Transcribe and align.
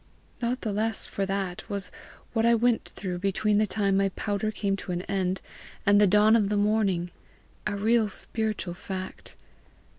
"Not 0.41 0.61
the 0.61 0.71
less 0.73 1.05
for 1.05 1.27
that 1.27 1.63
was 1.69 1.91
what 2.33 2.43
I 2.43 2.55
went 2.55 2.85
through 2.85 3.19
between 3.19 3.59
the 3.59 3.67
time 3.67 3.97
my 3.97 4.09
powder 4.09 4.49
came 4.49 4.75
to 4.77 4.91
an 4.91 5.03
end 5.03 5.41
and 5.85 6.01
the 6.01 6.07
dawn 6.07 6.35
of 6.35 6.49
the 6.49 6.57
morning, 6.57 7.11
a 7.67 7.75
real 7.75 8.09
spiritual 8.09 8.73
fact. 8.73 9.35